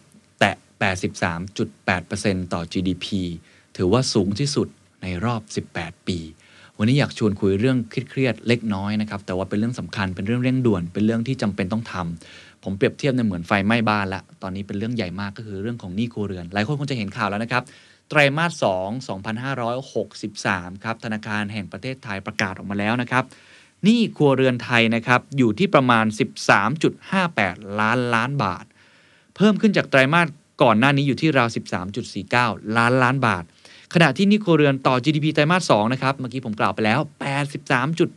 [0.81, 3.05] 83.8%ต่อ GDP
[3.77, 4.67] ถือว่าสูงที่สุด
[5.01, 5.41] ในรอบ
[5.73, 6.19] 18 ปี
[6.77, 17.63] วันนี้อยากชวนคุยเรื่องเครียดเล็กน้อยนะครับ แต่ว่าเป็นเรื่องสำคัญ เป็นเรื่องเร่งด่วน เป็นเรื่องที่จำเป็นต้องทำผมเปรียบเทียบในเหมือนไฟไหม้บ้านละ ตอนนี้เป็นเรื่องใหญ่มากก็คือเรื่องของหนี้ครัวเรือน หลายคนคงจะเห็นข่าวแล้วนะครับ
[18.09, 18.91] ไตรมาส 2
[19.97, 23.23] 2563 ครับ ธนาคารแห่งประเทศไทยประกาศออกมาแล้วนะครับ
[23.83, 26.05] หนี้ครัวเรือนไทยนะครับ อยู่ที่ประมาณ
[26.91, 28.65] 13.58 ล้านล้านบาท
[29.35, 30.27] เพิ่มขึ้นจากไตรมาส
[30.63, 31.49] ก่อนหน้านี้อยู่ที่ราว
[32.11, 33.43] 13.49 ล้านล้านบาท
[33.93, 36.99] ขณะที่นีโครเรือนต่อ GDP ไตรมาส2นะครับ เมื่อกี้ผมกล่าวไปแล้ว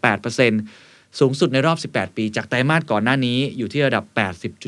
[0.00, 4.04] 83.8%สูงสุดในรอบ 18 ปี จากไตรมาสก่อนหน้านี้อยู่ที่ระดับ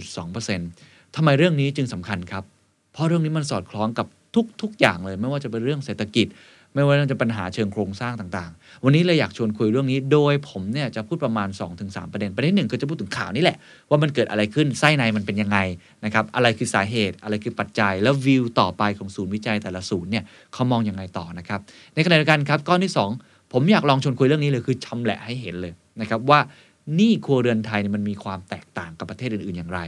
[0.07, 2.45] 80.2%ทำไมเรื่องนี้จึงสำคัญครับ
[2.93, 4.07] เพราะเรื่องนี้มันสอดคล้องกับ
[4.63, 6.27] ทุก ๆ อย่างเลย ไม่ว่าจะเป็นเรื่องเศรษฐกิจ
[6.77, 11.49] ไม่ว่าจะปัญหาเชิงโครงสร้างต่างๆ วันนี้เลยอยากชวนคุยเรื่องนี้ โดยผมเนี่ยจะพูดประมาณ
[11.81, 13.57] 2-3 ประเด็น ประเด็นหนึ่งก็จะพูดถึงข่าวนี่แหละ
[13.91, 15.59] ว่ามันเกิดอะไรขึ้นไส้ในมันเป็นยังไง
[16.05, 21.61] นะครับอะไรคือสาเหตุอะไรคือปัจจัย แล้ววิวต่อไปของศูนย์วิจัยแต่ละศูนย์เนี่ยเขามองยังไงต่อนะครับ
[21.95, 26.41] ในขณะเดียวกันครับก้อนที่ 2 ผมอยากลองชวนคุยเรื่องนี้เลยคือชำแหละให้เห็นเลยนะครับว่า
[26.99, 29.81] นี้ครัวเรือนไทยเนี่ยมันมีความแตกต่างกับประเทศอื่นๆอย่างไร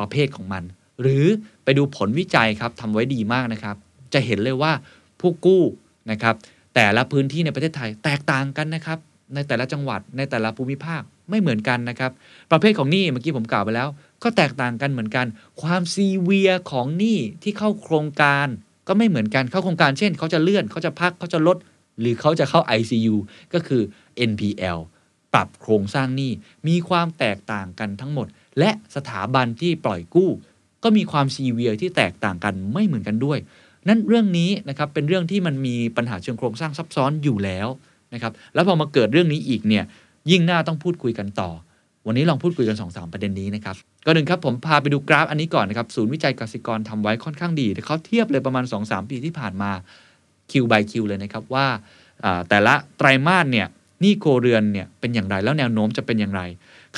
[0.00, 0.62] ประเภทของมัน
[1.00, 1.26] หรือ
[1.64, 3.76] ไปดูผลวิจัยครับทำไว้ดีมากนะครับ
[4.14, 4.72] จะเห็นเลยว่า
[5.20, 5.62] ผู้กู้
[6.10, 6.34] นะครับ
[6.74, 8.98] แต่ละพื้นที่ในประเทศไทยแตกต่างกันนะครับ
[9.34, 12.12] ในแต่ละจังหวัดในแต่ละภูมิภาคไม่เหมือนกันนะครับ
[12.50, 13.88] ประเภทของหนี้เมื่อกี้ผมกล่าวไปแล้ว
[14.22, 15.26] ก็แตกต่างกันเหมือนกัน
[15.62, 18.46] ความซีเวียของหนี้ที่เข้าโครงการ
[18.88, 21.56] ก็ไม่เหมือนกันเข้าโครงการเช่นเขาจะเลื่อนเขาจะพักเขาจะลด
[22.00, 23.14] หรือเขาจะเข้า ICU
[23.52, 23.82] ก็คือ
[24.30, 24.78] NPL
[25.34, 26.30] ปรับโครงสร้างหนี้
[26.68, 28.26] มีความแตกต่างกันทั้งหมด
[28.58, 30.30] และสถาบันที่ปล่อยกู้
[30.82, 33.38] ก็มีความซีเวียที่แตกต่างกันไม่เหมือนกันด้วย
[33.88, 37.68] นั่นเรื่องนี้นะครับเป็นเรื่องที่มันมีปัญหาเชิงโครงสร้างซับซ้อนอยู่แล้ว
[38.14, 39.84] นะครับแล้วพอมาเกิดเรื่องนี้อีกเนี่ย
[40.30, 41.50] ยิ่งน่าต้องพูดคุยกันต่อ
[42.06, 49.70] วันนี้ลองพูดคุยกัน2อสประเด็นนี้นะครับก็หนึ่งครับผมพาไปดูกราฟอันนี้ก่อนนะครับศูนย์วิจัยกสิกรทำไว้ค่อนข้างดีเขาเทียบเลยประมาณ 2-3 ปีที่ผ่านมา
[50.50, 51.66] คิว by คิวเลยนะครับว่า
[52.48, 53.66] แต่ละไตรมาสเนี่ย
[54.00, 56.42] หนี้โครเรือนเนี่ยเป็นอย่างไรแล้วแนวโน้มจะเป็นอย่างไร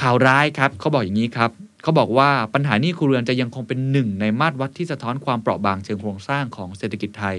[0.01, 1.51] ข่าวร้ายครับเขาบอกอย่างนี้ครับ
[1.87, 7.37] เขาบอกว่าปัญหานี้ครัวเรือนจะยังคงเป็นหนึ่งในมาตรวัดที่สะท้อนความเปราะบางเชิงโครงสร้างของเศรษฐกิจไทย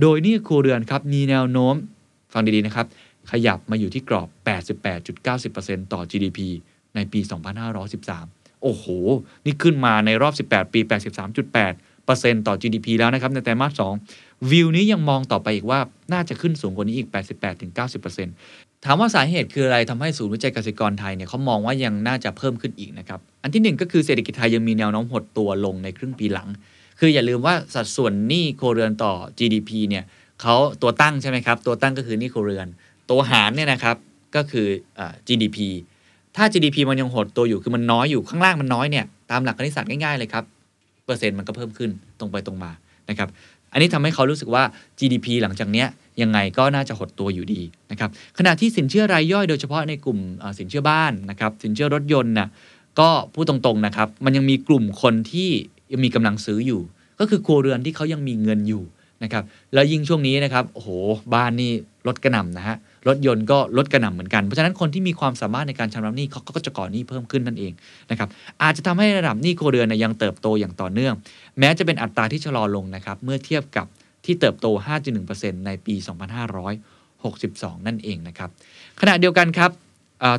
[0.00, 1.74] โดยนี้ครัวเรือนครับมีแนวโน้ม
[2.32, 2.86] ฟังดีๆนะครับ
[3.30, 4.28] ขยับมาอยู่ที่กรอบ
[5.10, 6.38] 88.90%ต่อ GDP
[6.94, 7.20] ในปี
[7.86, 8.84] 2513 โอ้โห
[9.44, 10.80] นี่ขึ้นมาในรอบ 18 ปี
[11.62, 13.82] 83.8%ต่อ GDP แล้วนะครับ ในไตรมาส
[14.12, 15.80] 2วิวนี้ยังมองต่อไปอีกว่า
[16.12, 17.08] น่าจะขึ้นสูงกว่านี้อีก
[17.92, 26.48] 88-90% ถามว่าสาเหตุคืออะไรทำให้ศูนย์วิจัยเกษตรกรไทยเนี่ยเขามองว่ายังน่าจะเพิ่มขึ้นอีกนะครับ อันที่ 1 ก็คือเศรษฐกิจไทยยังมีแนวโน้มหดตัวลงในครึ่งปีหลัง
[26.98, 30.04] คืออย่าลืมว่าสัดส่วนหนี้โครเรือนต่อ GDP เนี่ย
[30.42, 32.66] เขาตัวตั้งใช่ไหมครับ ตัวตั้งก็คือหนี้ครัวเรือน
[33.10, 33.96] ตัวหารเนี่ยนะครับ
[34.36, 34.66] ก็คือ
[34.98, 35.58] อ GDP
[36.36, 40.44] ถ้า GDP มันยังหดตัวอยู่คือมันน้อยอยู่ข้างล่างมันน้อยเนี่ยตามหลักคณิตศาสตร์ง่ายๆเลยครับ
[41.04, 42.70] เปอร์เซ็นต์มันก็เพิ่มขึ้นตรงไปตรงมา
[43.10, 43.28] นะครับ
[43.72, 44.62] อันนี้ทำให้เขารู้สึกว่า
[44.98, 45.88] GDP หลังจากเนี้ย
[46.22, 47.60] ยังไงก็น่าจะหดตัวอยู่ดี
[47.90, 50.18] นะครับขณะที่สินเชื่อรายย่อยโดยเฉพาะในกลุ่ม
[50.58, 52.48] สินเชื่อบ้านนะครับสินเชื่อรถยนต์น่ะ
[53.00, 55.50] ก็พูดตรงๆนะครับมันยังมีกลุ่มคนที่
[55.92, 56.80] ยังมีกำลังซื้ออยู่
[57.20, 58.82] ก็คือครัวเรือนที่เขายังมีเงินอยู่
[59.22, 59.44] นะครับ
[59.74, 60.88] แล้วยิ่งช่วงนี้นะครับโอ้โห
[61.34, 61.70] บ้านนี่
[62.06, 62.76] ลดกระหน่ำนะฮะ
[63.08, 67.72] รถยนต์ก็ลดกระหน่ำเหมือนกัน เพราะฉะนั้นคนที่มีความสามารถในการชำระหนี้เขาก็จะก่อหนี้เพิ่มขึ้นนั่นเอง
[68.10, 68.28] นะครับ
[68.62, 71.14] อาจจะทำให้ระดับหนี้ครัวเรือนนยังเติบโตอย่างต่อเนื่อง
[71.58, 73.86] แม้จะเป็นอัตราที่ชะลอลงนะครับเมื่อเทียบกับ
[74.24, 74.66] ที่เติบโต
[75.16, 75.94] 5.1%ในปี
[77.30, 78.50] 2562 นั่นเองนะครับ
[79.00, 79.70] ขณะเดียวกันครับ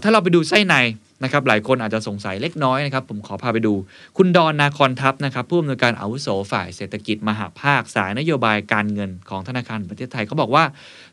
[0.04, 0.76] ถ้าเราไปดูไส้ใน
[1.24, 3.74] นะครับ หลายคนอาจจะสงสัยเล็กน้อยนะครับ ผมขอพาไปดู
[4.18, 10.64] คุณดอนนาคอนทัพนะครับ ผู้อำนวยการอาวุโสฝ่ายเศรษฐกิจมหาภาคสายนโยบายการเงินของธนาคารประเทศไทยเขาบอกว่า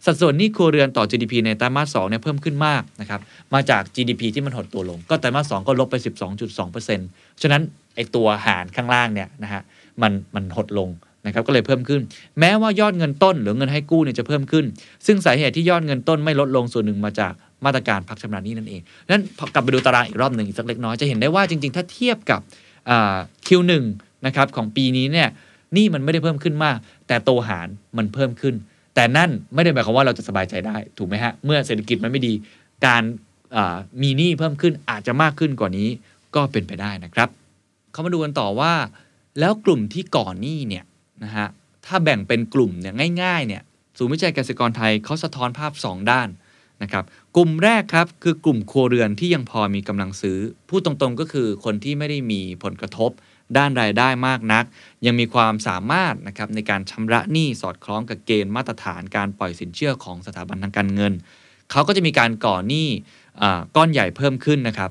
[0.05, 3.21] สัดส่วนหนี้ครัวเรือนต่อ GDP ในไตรมาส2เนี่ยเพิ่มขึ้นมากนะครับ
[3.55, 5.97] มาจาก GDP ที่มันหดตัวลง ก็ไตรมาส2ก็ลบไป
[6.69, 7.63] 12.2%ฉะนั้น
[7.97, 9.63] ไอตัวหารข้างล่างเนี่ยนะฮะ
[10.03, 10.89] มันมันหดลง
[11.27, 12.01] นะครับก็เลยเพิ่มขึ้น
[12.41, 14.65] แม้ว่ายอดเงินต้นหรือเงินให้กู้เนี่ยจะเพิ่มขึ้น
[15.07, 17.33] ซึ่งสาเหตุที่ยอดเงินต้นไม่ลดลงส่วนหนึ่งมาจาก
[17.65, 18.81] มาตรการพักชำระหนี้นั่นเอง
[19.11, 19.23] นั้น
[19.55, 22.41] กลับไปดูตารางอีกรอบหนึ่งอีกสักเล็กน้อยจะเห็นได้ว่าจริง ๆ ถ้าเทียบกับ
[23.47, 23.73] Q1
[24.27, 25.29] นะครับของปีนี้เนี่ย
[25.77, 26.77] นี่มันไม่ได้เพิ่มขึ้นมาก
[27.07, 28.55] แต่โตหารมันเพิ่มขึ้น
[28.95, 32.33] แต่นั่นไม่ได้หมายความว่าเราจะสบายใจได้ถูกไหมฮะเมื่อเศรษฐกิจมันไม่ดี
[32.87, 33.03] การ
[34.03, 35.89] มีหนี้เพิ่มขึ้นอาจจะมากขึ้นกว่านี้
[36.35, 37.29] ก็เป็นไปได้นะครับ
[37.93, 38.73] เขามาดูกันต่อว่า
[39.41, 40.85] แล้วกลุ่มที่ก่อนหนี้เนี่ย
[41.25, 41.49] นะฮะ
[41.87, 43.63] ถ้าแบ่งเป็นกลุ่มเนี่ยง่ายๆเนี่ย
[43.99, 46.29] ศูนย์วิจัยเกษตรกรไทยเขาสะท้อนภาพ 2 ด้าน
[46.83, 47.05] นะครับ
[47.37, 50.39] กลุ่มแรกครับคือกลุ่มครัวเรือนที่ยังพอมีกำลังซื้อ
[50.69, 53.11] พูดตรงๆก็คือคนที่ไม่ได้มีผลกระทบ
[53.57, 54.65] ด้านรายได้มากนัก
[55.07, 61.13] ยังมีความสามารถนะครับในการชำระหนี้สอดคล้องกับเกณฑ์มาตรฐานการปล่อยสินเชื่อของสถาบันทางการเงิน
[61.71, 62.89] เขาก็จะมีการก่อหนี้
[63.77, 64.91] ก้อนใหญ่เพิ่มขึ้นนะครับ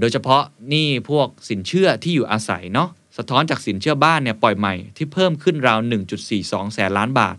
[0.00, 5.78] โดยเฉพาะหนี้พวกสินเชื่อที่อยู่อาศัยเนาะ สะท้อนจากสินเชื่อบ้านเนี่ยปล่อยใหม่ที่เพิ่มขึ้นราว
[6.26, 7.36] 1.42 แสนล้านบาท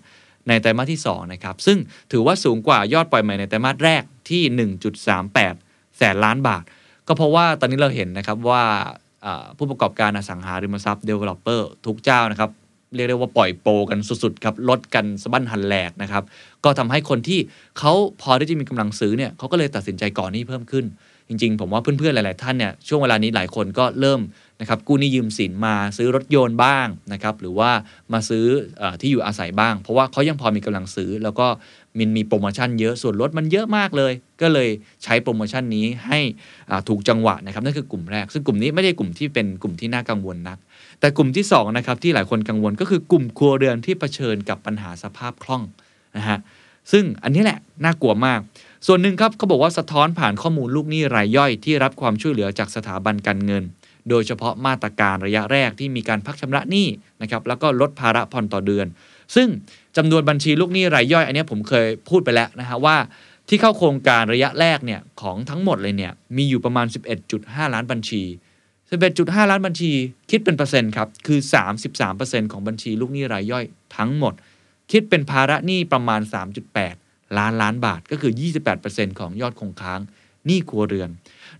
[0.47, 1.77] ในไตรมาสที่2นะครับซึ่ง
[2.11, 4.69] ถือว่าสูงกว่ายอดปล่อยใหม่ในไตรมาสแรกที่
[5.19, 6.63] 1.38 แสนล้านบาท
[7.07, 8.63] ก็เพราะว่าตอนนี้เราเห็นนะครับว่า
[9.57, 12.51] ผู้ประกอบการอสังหาริมทรัพย์ developer ทุกเจ้านะครับ
[12.95, 16.23] เรียกได้ว่าปล่อยโปรกันสุดๆครับลดกันสะบั้นหันแหลกนะครับ
[16.63, 17.39] ก็ทำให้คนที่
[17.79, 20.85] เขาพอที่จะมีกำลังซื้อเนี่ยเขาก็เลยตัดสินใจก่อนนี้เพิ่มขึ้น
[21.29, 24.21] จริงๆ ผมว่าเพื่อนๆ หลาย ๆ ท่านเนี่ยช่วงเวลานี้หลายคนก็เริ่ม
[24.61, 27.71] นะครับกู้หนี้ยืมสินมาซื้อรถยนต์บ้างนะครับหรือว่า
[28.13, 28.45] มาซื้อ
[28.81, 31.47] อที่อยู่อาศัยบ้าง เพราะว่าเขายังพอมีกำลังซื้อ แล้วก็
[31.97, 34.69] มินมีโปรโมชั่นเยอะส่วนลดมันเยอะมากเลย ก็เลย
[35.03, 36.19] ใช้โปรโมชั่นนี้ให้
[36.87, 40.57] ถูกจังหวะนะครับนั่นคือกลุ่มแรก ซึ่งกลุ่มนี้ไม่ได้กลุ่มที่เป็นกลุ่มที่น่ากังวลนัก
[40.99, 45.63] แต่กลุ่มที่2นะครับที่หลายคนกังวลก็คือกลุ่มครัวเรือนที่เผชิญกับปัญหาสภาพคล่อง
[46.17, 46.39] นะฮะ
[46.91, 48.39] ซึ่งอันนี้แหละน่ากลัวมาก
[48.85, 53.63] ส่วนหนึ่งครับเขาบอกว่าสะท้อนผ่านข้อมูลลูกหนี้รายย่อยที่รับความช่วยเหลือจากสถาบันการเงิน
[54.09, 56.87] โดยเฉพาะมาตรการระยะแรกที่มีการพักชำระหนี้
[57.21, 58.87] นะครับแล้วก็ลดภาระผ่อนต่อเดือน
[59.35, 59.47] ซึ่ง
[59.97, 62.97] จำนวนบัญชีลูกหนี้รายย่อย อันนี้ผมเคยพูดไปแล้วนะฮะว่า
[63.49, 66.87] ที่เข้าโครงการระยะแรกเนี่ยของทั้งหมดเลยเนี่ยมีอยู่ประมาณ
[67.29, 68.23] 11.5 ล้านบัญชี
[68.85, 69.91] 11.5 ล้านบัญชี
[70.29, 71.39] คิดเป็นเปอร์เซ็นต์ครับคือ
[71.95, 73.65] 33%ของบัญชีลูกหนี้รายย่อย
[73.97, 74.33] ทั้งหมด
[74.91, 76.21] คิดเป็นภาระหนี้ประมาณ
[76.65, 77.06] 3.8
[77.37, 78.31] ล้านล้านบาทก็คือ
[78.75, 79.99] 28%ของยอดคงค้าง
[80.45, 81.09] หนี้ครัวเรือน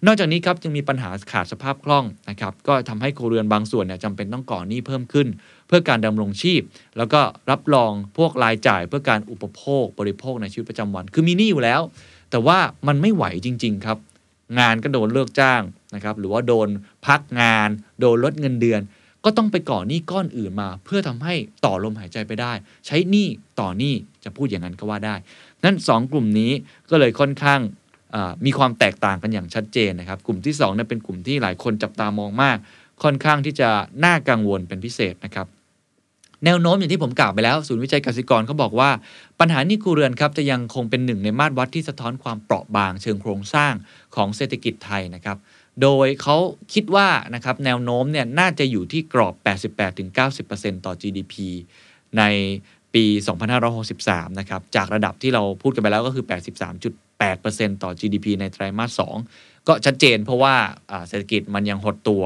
[0.05, 5.27] นอกจากนี้ครับจึงมีปัญหาขาดสภาพคล่องนะครับก็ทำให้ครัวเรือนบางส่วนเนี่ยจำเป็นต้องก่อหนี้เพิ่มขึ้น
[5.67, 6.61] เพื่อการดำรงชีพ
[6.97, 11.81] แล้วก็รับรองพวกรายจ่ายเพื่อการอุปโภคบริโภคในชีวิตประจำวัน คือมีหนี้อยู่แล้ว
[12.31, 13.97] แต่ว่ามันไม่ไหวจริง ๆ ครับ
[14.59, 15.61] งานก็โดนเลิกจ้าง
[15.95, 16.67] นะครับหรือว่าโดน
[17.07, 18.81] พักงาน โดนลดเงินเดือน
[19.25, 21.33] ก็ต้องไปก่อหนี้ก้อนอื่นมา เพื่อทำให้
[21.65, 22.53] ต่อลมหายใจไปได้
[22.85, 23.27] ใช้หนี้
[23.59, 23.93] ต่อหนี้
[24.23, 25.15] จะพูดอย่างนั้นก็ว่าได้
[25.63, 26.51] นั้น 2 กลุ่มนี้
[26.89, 27.59] ก็เลยค่อนข้าง
[28.45, 32.57] มีความแตกต่างกันอย่างชัดเจนนะครับ กลุ่มที่2เนี่ยเป็นกลุ่มที่หลายคนจับตามองมาก
[33.03, 33.69] ค่อนข้างที่จะ
[34.05, 35.47] น่ากังวลเป็นพิเศษนะครับ
[36.45, 38.89] แนวโน้มอย่างที่ผมกล่าวไปแล้วศูนย์วิจัยกสิกรเขาบอกว่า
[39.39, 43.73] ปัญหานี้ครูเรือนครับจะยังคงเป็นหนึ่งในมาตรวัดที่สะท้อนความเปราะบาง เชิงโครงสร้าง
[44.15, 45.37] ของเศรษฐกิจไทยนะครับ
[45.81, 46.37] โดยเขา
[46.73, 49.33] คิดว่านะครับแนวโน้มเนี่ยน่าจะอยู่ที่กรอบ
[50.09, 51.33] 88-90%ต่อ GDP
[52.17, 52.23] ใน
[52.93, 53.05] ปี
[53.71, 56.25] 2563 นะครับ จากระดับที่เราพูดกันไปแล้วก็คือ
[57.03, 59.01] 83.8%ต่อ GDP ในไตรมาส
[59.33, 60.55] 2 ก็ชัดเจนเพราะว่า
[61.07, 62.23] เศรษฐกิจมันยังหดตัว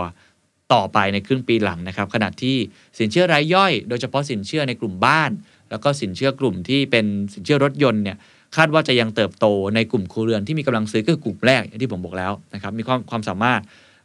[0.73, 2.57] ต่อไปในครึ่งปีหลังนะครับ ขณะที่
[2.99, 5.31] สินเชื่อรายย่อย โดยเฉพาะสินเชื่อในกลุ่มบ้าน
[5.69, 8.17] แล้วก็สินเชื่อกลุ่มที่เป็นสินเชื่อรถยนต์เนี่ย
[8.55, 13.61] คาดว่าจะยังเติบโตในกลุ่มครัวเรือนที่มีกำลังซื้อก็คือกลุ่มแรกที่ผมบอกแล้วนะครับมีความความสามารถ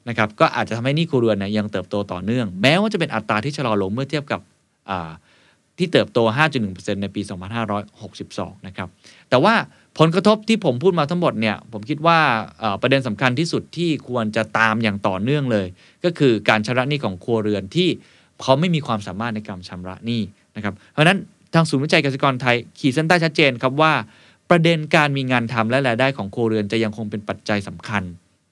[0.09, 4.41] นะครับก็อาจจะทำให้นี่ครัวเรือนเนี่ยยังเติบโตต่อเนื่อง แม้ว่าจะเป็นอัตราที่ชะลอลงเมื่อเทียบกับ
[5.79, 6.19] ที่เติบโต
[6.65, 7.23] 5.1%ในปี
[7.95, 8.89] 2562 นะครับ
[9.31, 9.55] แต่ว่า
[9.99, 12.19] ผลกระทบที่ผมพูดมาทั้งหมดเนี่ย ผมคิดว่า
[12.83, 15.67] ประเด็นสำคัญที่สุดที่ควรจะตามอย่างต่อเนื่องเลย
[16.05, 17.89] ก็คือการชำระหนี้ของครัวเรือนที่
[18.43, 20.23] เขาไม่มีความสามารถในการชำระหนี้
[20.57, 21.19] นะครับ เพราะนั้น
[21.55, 23.93] ทางศูนย์วิจัยเกษตรกรไทย ขีดเส้นใต้ชัดเจนครับว่า
[24.51, 28.03] ประเด็นการมีงานทำและรายได้ของครัวเรือนจะยังคงเป็นปัจจัยสำคัญ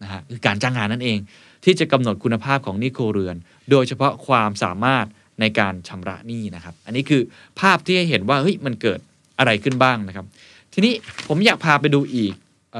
[0.02, 1.18] นะฮะคือการจ้างงานนั่นเอง
[1.64, 3.36] ที่จะกำหนดคุณภาพของหนี้ครัวเรือน
[3.70, 5.06] โดยเฉพาะความสามารถ
[5.40, 7.22] ในการชำระหนี้นะครับ อันนี้คือ
[7.60, 9.00] ภาพที่ให้เห็นว่าเฮ้ยมันเกิด
[9.38, 10.26] อะไรขึ้นบ้างนะครับ
[10.72, 10.94] ทีนี้
[11.28, 12.34] ผมอยากพาไปดูอีก
[12.76, 12.78] อ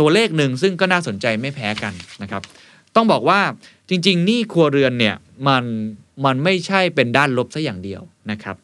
[0.00, 2.42] ตัวเลขหนึ่งซึ่งก็น่าสนใจไม่แพ้กันนะครับ
[2.96, 3.40] ต้องบอกว่า
[3.88, 5.14] จริงๆหนี้ครัวเรือนเนี่ย
[5.48, 5.64] มัน
[6.24, 8.56] มันไม่ใช่เป็นด้านลบซะอย่างเดียวนะครับ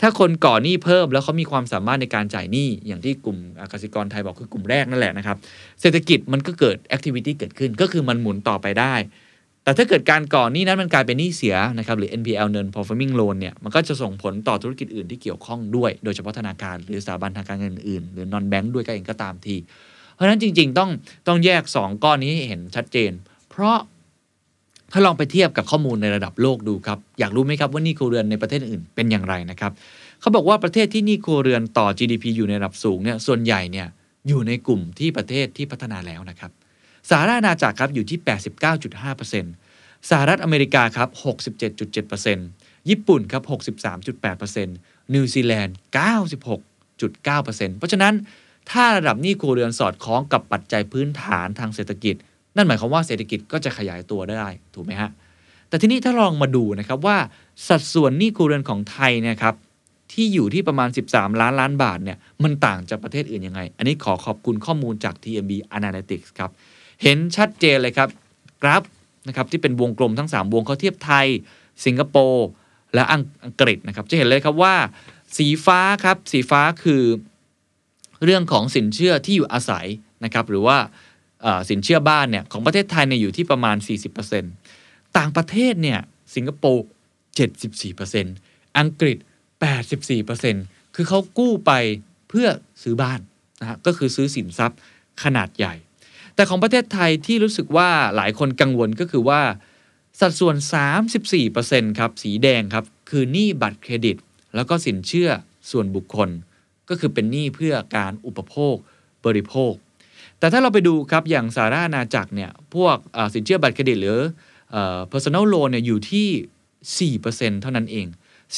[0.00, 3.38] ถ้าคนก่อหนี้เพิ่มแล้วเขามีความสามารถในการจ่ายหนี้อย่างที่กลุ่ม
[3.72, 5.36] กสิกรไทยบอกคือกลุ่มแรกนั่นแหละนะครับ
[5.80, 8.94] เศรษฐกิจมันก็เกิดแอคทิวิตี้เกิดขึ้น ก็คือมันหมุนต่อไปได้
[9.66, 19.56] แต่ถ้าเกิดการก่อนหนี้นั้นมันกลายเป็นหนี้เสียนะครับหรือ NPL non performing loan เนี่ยมันก็จะส่งผลต่อธุรกิจอื่นที่เกี่ยวข้องด้วย โดยเฉพาะธนาคารหรือสถาบันทางการเงินอื่นหรือ non bank ด้วยก็เองก็ตามที
[20.14, 20.90] เพราะฉะนั้นจริง ๆ ต้อง
[21.26, 23.12] ต้องแยก 2 ก้อนนี้ให้เห็นชัดเจน
[23.50, 23.76] เพราะ
[24.92, 29.72] ถ้าลองไปเทียบกับข้อมูลในระดับโลกดูครับ อยากรู้ไหมครับว่านี่ครัวเรือนในประเทศอื่นเป็นอย่างไรนะครับ
[30.20, 33.86] เขาบอกว่าประเทศที่นี่ครัวเรือนต่อ GDP อยู่ในระดับสูงเนี่ยส่วนใหญ่เนี่ย
[34.28, 36.50] อยู่ในกลุ่มที่ประเทศที่พัฒนาแล้วนะครับ
[37.08, 38.18] สหราชอาณาจักรครับอยู่ที่
[38.94, 41.08] 89.5%สหรัฐอเมริกาครับ
[41.74, 43.42] 67.7%ญี่ปุ่นครับ
[44.24, 45.76] 63.8%นิวซีแลนด์
[46.56, 48.14] 96.9%เพราะฉะนั้น
[48.70, 52.14] ถ้าระดับหนี้ครัวเรือนสอดคล้องกับปัจจัยพื้นฐานทางเศรษฐกิจ
[52.56, 55.10] นั่นหมายความว่าเศรษฐกิจก็จะขยายตัวได้ ถูกไหมฮะ
[55.68, 57.18] แต่ทีนี้ถ้าลองมาดูนะครับว่า
[57.68, 59.54] สัดส่วนหนี้ครัวเรือนของไทยเนี่ยครับ
[60.12, 66.50] ที่อยู่ที่ประมาณ 13 ล้านล้านบาทเนี่ยมันต่างจากประเทศอื่นยังไง อันนี้ขอขอบคุณข้อมูลจาก TMB Analytics ครับ
[67.02, 68.08] เห็นชัดเจนเลยครับ
[68.62, 68.82] กราฟ
[69.28, 71.26] นะครับที่เป็นวงกลมทั้ง 3 วงเขาเทียบไทย
[71.84, 72.48] สิงคโปร์
[72.94, 73.18] และอั
[73.50, 74.74] งกฤษนะครับ จะเห็นเลยครับว่า
[75.36, 77.02] สีฟ้าครับสีฟ้าคือ
[78.24, 79.86] เรื่องของสินเชื่อที่อยู่อาศัย
[80.24, 80.78] นะครับ หรือว่า
[81.70, 83.76] สินเชื่อบ้านเนี่ยของประเทศไทยเนี่ยอยู่ที่ประมาณ
[84.46, 86.00] 40%ต่างประเทศเนี่ย
[86.34, 86.86] สิงคโปร์
[88.00, 89.16] 74%อังกฤษ
[90.06, 91.72] 84%คือเขากู้ไป
[92.28, 92.48] เพื่อ
[92.82, 93.20] ซื้อบ้าน
[93.60, 94.78] นะฮะก็คือซื้อสินทรัพย์
[95.22, 95.74] ขนาดใหญ่
[96.36, 99.42] แต่ของประเทศไทยที่รู้สึกว่าหลายคนกังวลก็คือว่า
[100.20, 100.56] สัดส่วน
[101.26, 104.16] 34%ครับสีแดงครับ คือหนี้บัตรเครดิต
[104.54, 105.30] แล้วก็สินเชื่อ
[105.70, 106.28] ส่วนบุคคล
[106.88, 108.74] ก็คือเป็นหนี้เพื่อการอุปโภค
[109.26, 109.72] บริโภค
[110.38, 112.96] แต่ถ้าเราไปดูครับอย่างสาราอาณาจักรเนี่ยพวก
[113.34, 114.18] สินเชื่อบัตรเครดิต หรือ
[114.70, 118.06] เอ่อ personal loan เนี่ยอยู่ที่ 4%เท่านั้นเอง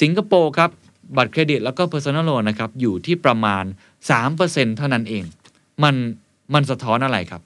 [0.01, 0.71] สิงคโปร์ครับ
[1.17, 3.65] บัตรเครดิตแล้วก็ personal loan นะครับ อยู่ที่ประมาณ
[4.21, 5.25] 3%เท่านั้นเอง
[5.83, 5.95] มัน
[6.55, 7.43] มันสะท้อนอะไรครับ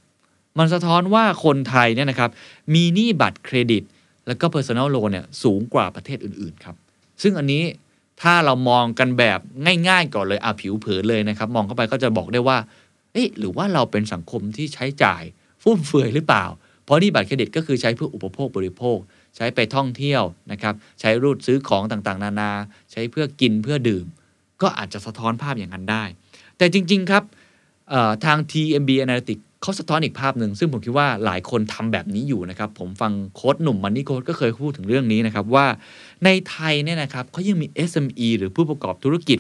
[0.59, 2.30] มันสะท้อนว่าคนไทยเนี่ยนะครับ
[2.75, 3.82] มีหนี้บัตรเครดิต
[4.26, 6.76] แล้วก็ personal loan เนี่ยสูงกว่าประเทศอื่น ๆ ครับ
[7.23, 7.62] ซึ่งอันนี้
[8.23, 9.38] ถ้าเรามองกันแบบ
[9.88, 12.59] ง่าย ๆ ก่อนเลยอะผิวเผินเลยนะครับ มองเข้าไปก็จะบอกได้ว่า
[13.12, 15.23] เอ๊ะหรือว่าเราเป็นสังคมที่ใช้จ่าย
[15.62, 16.44] ฟุ่มเฟือยหรือเปล่า
[16.85, 18.99] เพราะหนี่บัตรเครดิตก็คือใช้เพื่ออุปโภคบริโภค
[19.37, 22.50] ใช้ไปท่องเที่ยวนะครับใช้รูดซื้อของต่างๆ นานา
[22.92, 24.06] ใช้เพื่อกินเพื่อดื่ม
[24.62, 26.04] ก็อาจจะสะท้อนภาพอย่างนั้นได้
[26.56, 27.23] แต่จริง ๆ ครับ
[28.25, 35.66] ทาง TMB Analytics เขาสะท้อนอีกภาพหนึ่งซึ่งผมคิดว่าหลายคนทำแบบนี้อยู่นะครับ ผมฟังโค้ดหนุ่มมันนี่โค้ดก็เคยพูดถึงเรื่องนี้นะครับว่า
[36.25, 39.38] ในไทยเนี่ยนะครับเขายังมี SME หรือผู้ประกอบธุรกิจ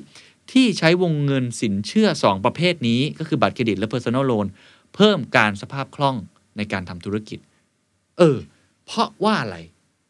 [0.52, 4.46] ที่ใช้วงเงินสินเชื่อ 2 ประเภทนี้ ก็คือบัตรเครดิตและ personal loan
[4.94, 6.16] เพิ่มการสภาพคล่อง
[6.56, 7.38] ในการทำธุรกิจ
[8.18, 8.38] เออ
[8.86, 9.56] เพราะว่าอะไร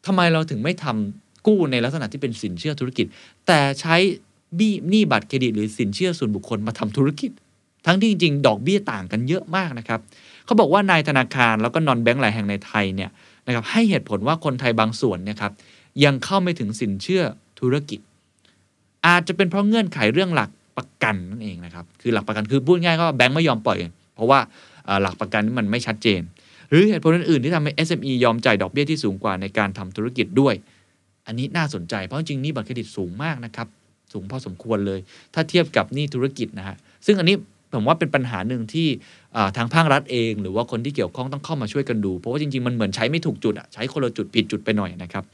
[0.07, 3.07] ทำไมเราถึงไม่ทำกู้ในลักษณะที่เป็นสินเชื่อธุรกิจ
[3.47, 3.97] แต่ใช้
[4.59, 7.31] บี้หนี้บัตรเครดิตหรือสินเชื่อส่วนบุคคลมาทำธุรกิจ
[7.87, 10.01] ทั้งที่จริงๆ ดอกเบี้ยต่างกันเยอะมากนะครับ
[10.45, 13.11] เขาบอกว่านายธนาคารแล้วก็นอนแบงก์หลายแห่งในไทยเนี่ย
[13.47, 15.53] นะครับให้เหตุผลว่าคนไทยบางส่วนเนี่ยครับ
[16.05, 17.23] ยังเข้าไม่ถึงสินเชื่อ
[17.61, 18.01] ธุรกิจ
[19.07, 23.79] อาจจะเป็นเพราะเงื่อนไขเรื่องหลักประกันนั่นเองนะครับคือหลักประกันคือพูดง่ายก็แบงก์ไม่ยอมปล่อย
[24.15, 24.39] เพราะว่า
[25.03, 26.21] หลักประกันนี่มันไม่ชัดเจน
[26.71, 30.55] หรือเหตุผลอื่นๆที่ทำให้ SME ยอมจ่ายดอกเบี้ยที่สูงกว่าในการทำธุรกิจด้วย
[31.27, 33.69] อันนี้น่าสนใจเพราะจริงนี่บัตรเครดิตสูงมากนะครับ
[34.12, 35.01] สูงพอสมควรเลย
[35.35, 37.37] ถ้าเทียบกับหนี้ธุรกิจนะฮะซึ่งอันนี้
[37.75, 38.88] ผมว่าเป็นปัญหาหนึ่งที่
[39.57, 45.25] ทางภาครัฐเอง หรือว่าคนที่เกี่ยวข้องต้องเข้ามาช่วยกันดู เพราะว่าจริงๆ มันเหมือนใช้ไม่ถูกจุดอะใช้คนละจุดผิดจุดไปหน่อยนะครับ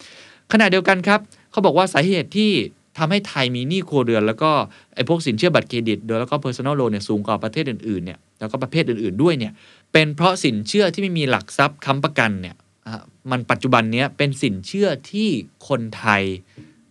[0.53, 2.51] ขณะเดียวกันครับเขาบอกว่าสาเหตุที่
[2.99, 4.51] ทำให้ไทยมีหนี้ครัวเรือน แล้วก็
[4.95, 9.53] ไอ้พวกสินเชื่อบัตรเครดิตโดยแล้วก็ personal loan เนี่ยสูงกว่าประเทศอื่นๆเนี่ยแล้วก็ประเภทอื่นๆด้วยเนี่ย
[9.93, 15.29] เป็นเพราะสินเชื่อที่ไม่มีหลักทรัพย์ค้ำประกันเนี่ยอะมันปัจจุบันเนี้ยเป็นสินเชื่อที่
[15.69, 16.23] คนไทย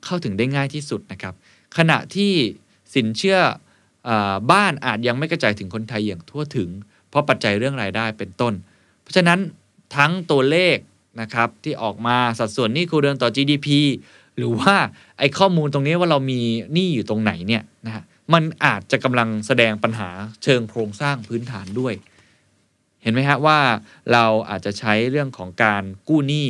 [0.06, 1.34] เข้าถึงได้ง่ายที่สุดนะครับ
[1.78, 2.32] ขณะที่
[2.96, 3.38] สินเชื่อ
[4.52, 6.70] บ้านอาจยังไม่กระจายถึงคนไทยอย่างทั่วถึง
[7.10, 8.54] เพราะปัจจัยเรื่องรายได้เป็นต้น
[9.02, 9.40] เพราะฉะนั้น
[9.96, 10.78] ทั้งตัวเลข
[11.22, 13.68] นะครับที่ออกมาสัดส่วนหนี้ครัวเรือนต่อ GDP
[14.38, 14.76] หรือว่า
[15.20, 16.42] ไอ้ข้อมูลตรงนี้ว่าเรามี
[16.74, 20.10] หนี้อยู่ตรงไหนเนี่ยนะฮะมันอาจจะกำลังแสดงปัญหา
[20.44, 21.94] เชิงโครงสร้างพื้นฐานด้วย
[23.02, 23.60] เห็นไหมฮะว่า
[24.14, 26.48] เราอาจจะใช้เรื่องของการกู้หนี้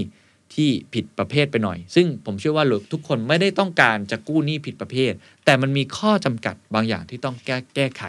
[0.55, 5.11] ที่ผิดประเภทไปหน่อย ซึ่งผมเชื่อว่าทุกคนไม่ได้ต้องการจะกู้หนี้ผิดประเภท
[5.45, 8.03] แต่มันมีข้อจำกัดบางอย่างที่ต้องแก้แก้ไข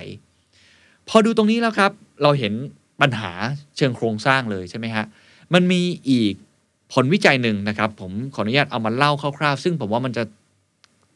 [1.08, 1.92] พอดูตรงนี้แล้วครับ
[2.22, 2.52] เราเห็น
[3.00, 3.32] ปัญหา
[3.76, 5.04] เชิงโครงสร้างเลยใช่ไหมฮะ
[5.54, 6.34] มันมีอีก
[6.92, 10.24] ผลวิจัยหนึ่งนะครับ ผมขออนุญาตเอามาเล่าคร่าวๆ ซึ่งผมว่ามันจะ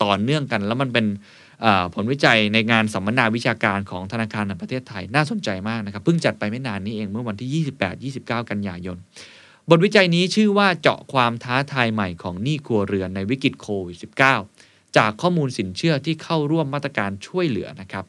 [0.03, 1.07] ต่อเนื่องกัน แล้วมันเป็น
[1.95, 7.65] ผลวิจัยในงานสัมมนาวิชาการของธนาคารแห่งประเทศไทยน่าสนใจมากนะครับเพิ่งจัดไปไม่นานนี้เองเมื่อวันที่
[8.21, 8.97] 28-29 กันยายน
[9.71, 13.99] บทวิจัยนี้ชื่อว่าเจาะความท้าทายใหม่ของหนี้ครัวเรือนในวิกฤตโควิด
[14.49, 18.05] -19 จากข้อมูลสินเชื่อที่เข้าร่วมมาตรการช่วยเหลือนะครับ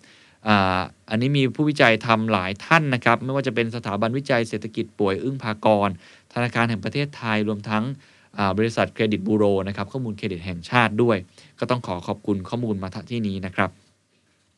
[1.10, 5.90] อันนี้มีผู้วิจัยทำหลายท่านนะครับ ไม่ว่าจะเป็นสถาบันวิจัยเศรษฐกิจป่วยอึ้งพากร
[6.34, 7.84] ธนาคารแห่งประเทศไทยรวมทั้ง
[8.58, 11.18] บริษัทเครดิตบูโรนะครับข้อมูลเครดิตแห่งชาติด้วย
[11.60, 13.70] ก็ต้องขอขอบคุณข้อมูลมาณที่นี้นะครับ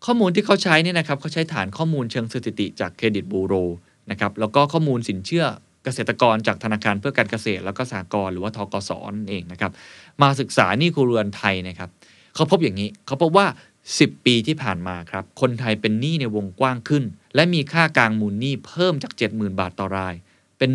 [0.05, 3.53] ข้อมูลที่เขาใช้นี่นะครับเขาใช้ฐานข้อมูลเชิงสถิติจากเครดิตบูโร
[4.11, 5.45] นะครับแล้วก็ข้อมูลสินเชื่อ
[5.85, 9.71] เกษตรกรจากธนาคารเพื่อการเกษตร แล้วก็สหกรณ์หรือว่าทกสนั่นเองนะครับ
[10.21, 11.89] มาศึกษานี้ครัวเรือนไทยนะครับ
[12.35, 13.47] เขาพบอย่างนี้เขาพบว่า
[13.87, 17.03] 10 ปีที่ผ่านมาครับ คนไทยเป็นหนี้ในวงกว้างขึ้น
[17.35, 20.15] และมีค่ากลางมูลหนี้เพิ่มจาก 70,000 บาทต่อราย
[20.57, 20.69] เป็น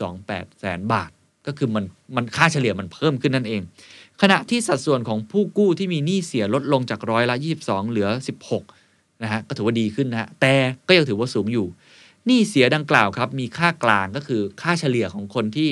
[0.00, 1.10] 1.28 แสนบาท
[1.46, 1.84] ก็คือมัน
[2.16, 3.62] มันค่าเฉลี่ยมันเพิ่มขึ้นนั่นเอง
[4.22, 8.08] ขณะที่สัดส่วนของผู้กู้ที่มีหนี้เสียลดลงจากร้อยละ 22 เหลือ
[8.64, 10.54] 16นะฮะก็ถือว่าดีขึ้นนะฮะแต่
[10.88, 11.66] ก็ยังถือว่าสูงอยู่
[12.26, 15.70] หนี้เสียดังกล่าวครับมีค่ากลางก็คือค่าเฉลี่ยของคนที่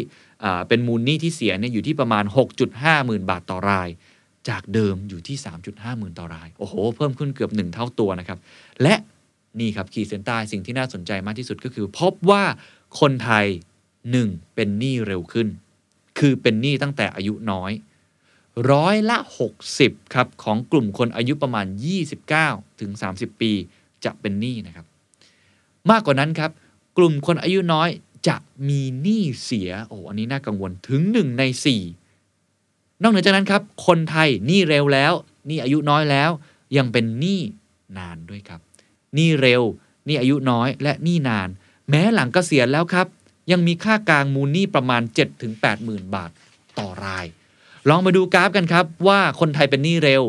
[0.68, 2.24] เป็นมูลหนี้ที่เสียเนี่ยอยู่ที่ประมาณ
[2.64, 3.88] 6.5หมื่นบาทต่อราย
[4.48, 5.36] จากเดิมอยู่ที่
[5.68, 8.38] 3.5หมื่นต่อราย โอ้โห เพิ่มขึ้นเกือบ 1 เท่าตัวนะครับ
[8.82, 8.94] และ
[9.60, 12.44] นี่ครับขีดเส้นใต้สิ่งที่น่าสนใจมากที่สุดก็คือ พบว่า
[13.00, 13.46] คนไทย
[14.00, 14.54] 1.
[14.54, 15.48] เป็นหนี้เร็วขึ้น
[16.18, 17.72] คือเป็นหนี้ตั้งแต่อายุน้อย
[18.70, 19.18] ร้อยละ
[19.66, 21.66] 60 ครับ ของกลุ่มคนอายุประมาณ
[22.22, 23.52] 29 ถึง 30 ปี
[24.04, 24.86] จะเป็นหนี้นะครับ
[25.90, 26.50] มากกว่านั้นครับ
[26.98, 27.88] กลุ่มคนอายุน้อย
[28.28, 28.36] จะ
[28.68, 31.42] มีหนี้เสียโอ้อันนี้น่ากังวลถึง 1 ใน
[32.22, 35.12] 4 นอกเหนือจากนั้นครับ คนไทยหนี้เร็วแล้ว
[35.46, 36.30] หนี้อายุน้อยแล้ว
[36.76, 37.40] ยังเป็นหนี้
[37.98, 38.60] นานด้วยครับ
[39.14, 39.62] หนี้เร็ว
[40.06, 41.48] หนี้อายุน้อย และหนี้นาน
[41.90, 43.06] แม้หลังกเกษียณแล้วครับ
[43.50, 45.02] ยังมีค่ากลางมูลหนี้ประมาณ
[45.42, 46.30] 7-8หมื่นบาท
[46.78, 47.26] ต่อราย
[47.88, 50.22] ลองมาดูกราฟกันครับ ว่าคนไทยเป็นหนี้เร็ว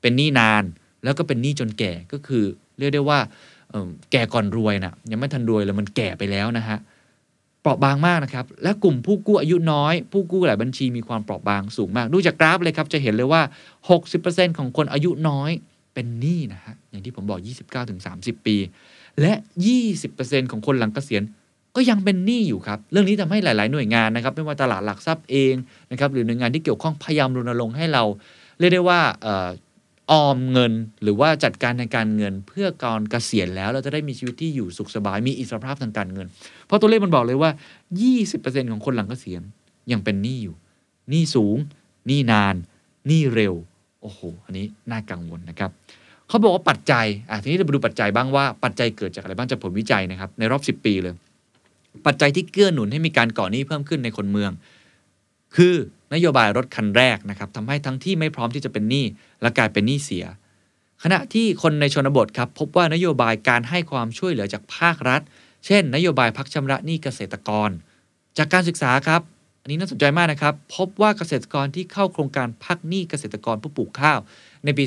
[0.00, 0.62] เป็นหนี้นาน
[1.04, 2.44] แล้วก็เป็นหนี้จนแก่ก็คือ
[2.78, 3.20] เรียกได้ว่า
[4.12, 6.78] แก่ก่อนรวยนะยังไม่ทันรวยเลยมันแก่ไปแล้วนะฮะ
[7.62, 13.42] เปราะบางมากนะครับ และกลุ่มผู้กู้อายุน้อย ผู้กู้หลายบัญชีมีความเปราะบางสูงมากดูจากกราฟเลยครับจะเห็นเลยว่า
[14.00, 15.50] 60%ของคนอายุน้อย
[15.94, 17.40] เป็นหนี้นะฮะอย่างที่ผมบอก
[17.94, 18.56] 29-30 ปี
[19.20, 19.32] และ
[19.92, 21.22] 20%ของคนหลังเกษียณ
[21.76, 25.54] ก็ยังเป็นหนี้อยู่ครับ เรื่องนี้ทำให้หลาย ๆ หน่วยงานนะครับ ไม่ว่าตลาดหลักทรัพย์เอง
[25.90, 28.04] นะครับ หรือหน่วยงานที่เกี่ยวข้องพยายามรณรงค์ให้เรา
[28.58, 29.00] เรียกได้ว่า
[30.10, 30.72] ออออมเงิน
[31.02, 36.26] หรือว่าจัดการในการเงิน เพื่อก่อนเกษียณแล้วเราจะได้มีชีวิตที่อยู่สุขสบายมีอิสรภาพทางการเงิน
[36.66, 37.50] เพราะตัวเลขมันบอกเลยว่า
[38.10, 39.42] 20%ของคนหลังเกษียณ
[39.92, 40.54] ยังเป็นหนี้อยู่
[41.10, 41.56] หนี้สูง
[42.06, 42.54] หนี้นาน
[43.06, 43.54] หนี้เร็ว
[44.02, 45.70] โอ้โห อันนี้น่ากังวลนะครับ
[46.28, 51.14] เขาบอกว่าปัจจัยอะทีนี้เราไปดูปัจจัยบ้างว่าปัจจัยเกิดจากอะไรบ้างจากผลวิจัยนะครับในรอบ 10 ปีเลย
[52.06, 54.50] ปัจจัยที่เกื้อหนุนให้มีการก่อหนี้เพิ่มขึ้นในคนเมือง
[55.56, 55.74] คือ
[56.14, 59.04] นโยบายรถคันแรกนะครับทำให้ทั้งที่ไม่พร้อมที่จะเป็นหนี้
[59.42, 60.24] และกลายเป็นหนี้เสีย
[61.02, 65.20] ขณะที่คนในชนบทครับพบว่านโยบายการให้ความช่วยเหลือจากภาครัฐ
[65.66, 67.70] เช่น นโยบายพักชำระหนี้เกษตรกร
[68.38, 69.20] จากการศึกษาครับ
[69.62, 74.18] อันนี้น่าสนใจมากนะครับ พบว่าเกษตรกรที่เข้าโครงการพักหนี้เกษตรกรผู้ปลูกข้าว
[74.64, 74.84] ในปี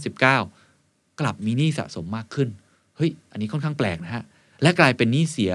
[0.00, 2.48] 2559 กลับมีหนี้สะสมมากขึ้น
[2.96, 4.24] เฮ้ยอันนี้ค่อนข้างแปลกนะฮะ
[4.62, 5.52] และกลายเป็นหนี้เสีย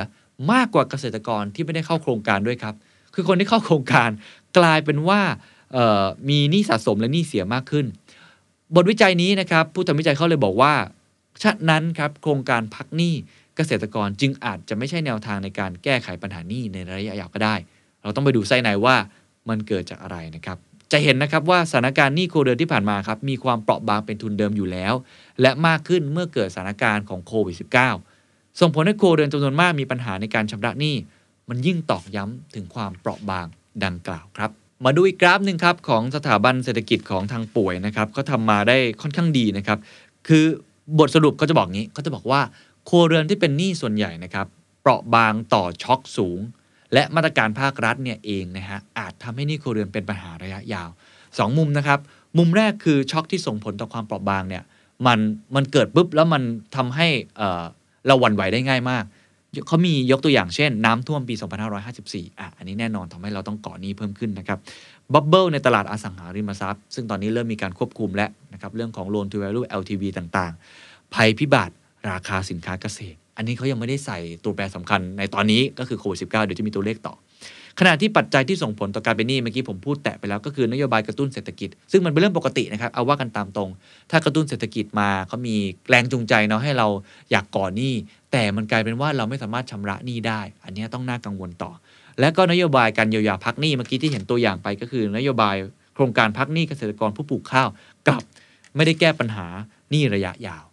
[0.51, 2.75] มากกว่าเกษตรกรที่ไม่ได้เข้าโครงการด้วยครับ
[3.13, 4.09] คือคนที่เข้าโครงการ
[4.57, 5.21] กลายเป็นว่า
[6.29, 7.85] มีหนี้สะสมและหนี้เสียมากขึ้น
[8.75, 10.73] บทวิจัยนี้นะครับ ผู้ทำวิจัยเขาเลยบอกว่า
[11.43, 13.13] ฉะนั้นครับโครงการพักหนี้
[13.55, 17.55] เกษตรกรจึงอาจจะไม่ใช่แนวทางในการแก้ไขปัญหาหนี้ในระยะยาวก็ได้
[18.01, 18.95] เราต้องไปดูไส้ในว่า
[19.49, 20.57] มันเกิดจากอะไรนะครับ
[20.91, 24.93] จะเห็นนะครับว่าสถานการณ์หนี้ครัวเรือนที่ผ่านมาครับมีความเปราะบางเป็นทุนเดิมอยู่แล้ว
[25.41, 27.55] และมากขึ้นเมื่อเกิดสถานการณ์ของโควิด
[28.07, 30.95] -19 ส่งผลให้ครัวเรือนจำนวนมากมีปัญหาในการชำระหนี้
[31.49, 33.45] มันยิ่งตอกย้ำถึงความเปราะบาง
[33.85, 34.51] ดังกล่าวครับ
[34.85, 39.79] มาดูอีกกราฟหนึ่งครับของสถาบันเศรษฐกิจของทางป่วยนะครับก็ทำมาได้ค่อนข้างดีนะครับ
[40.27, 40.45] คือ
[40.99, 42.41] บทสรุปเขาจะบอกงี้เขาจะบอกว่า
[42.89, 44.47] ครัวเรือนที่เป็นหนี้ส่วนใหญ่นะครับ
[44.81, 46.39] เปราะบางต่อช็อคสูง
[46.93, 50.89] และมาตรการภาครัฐเนี่ยเองนะฮะอาจทำให้หนี้ครัวเรือนเป็นปัญหาระยะยาว
[51.37, 51.99] สองมุมนะครับ
[52.37, 54.63] มุมแรกคือช็อคที่ส่งผลต่อความเปราะบางเนี่ย
[55.05, 55.19] มัน
[55.55, 56.43] มันเกิดปุ๊บแล้วมัน
[56.75, 57.07] ทำให้
[58.07, 59.03] เราหวั่นไหวได้ง่ายมาก
[59.67, 61.35] เขามียกตัวอย่างเช่น น้ำท่วมปี
[61.87, 64.57] 2554 อะ อันนี้แน่นอนทำให้เราต้องก่อหนี้เพิ่มขึ้นนะครับ
[65.13, 71.73] bubble ในตลาดอสังหาริมทรัพย์ ซึ่งตอนนี้เริ่มมีการควบคุมแล้วนะครับ เรื่องของ loan to value LTV ต่างๆ ภัยพิบัติ
[72.09, 77.15] ราคาสินค้าเกษตร อันนี้เขายังไม่ได้ใส่ตัวแปรสำคัญในตอนนี้ก็คือโควิด -19 เดี๋ยวจะมีตัวเลขต่อ
[77.79, 83.69] ขณะที่ปัจจัยที่ส่งผลต่อการเป็นหนี้เมื่อกี้ผมพูดแตะไปแล้วก็คือนโยบายกระตุ้นเศรษฐกิจ ซึ่งมันเป็นเรื่องปกตินะครับเอาว่ากันตามตรง
[84.11, 85.55] ถ้ากระตุ้นเศรษฐกิจมาเขามี
[85.89, 86.87] แรงจูงใจเนาะให้เรา
[87.31, 87.93] อยากก่อหนี้
[88.31, 91.71] แต่มันกลายเป็นว่าเราไม่สามารถชำระหนี้ได้ อันนี้ต้องน่ากังวลต่อ
[92.19, 95.55] และก็นโยบายการเยียวยาพักหนี้เมื่อกี้ที่เห็นตัวอย่างไปก็คือนโยบาย
[95.95, 97.69] โครงการพักหนี้เกษตรกรผู้ปลูกข้าว
[98.07, 98.23] กลับ
[98.75, 99.47] ไม่ได้แก้ปัญหา
[99.91, 100.65] หนี้ระยะยาว